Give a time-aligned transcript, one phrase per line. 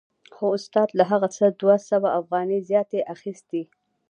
[0.35, 3.61] خو استاد له هغه څخه دوه سوه افغانۍ زیاتې اخیستې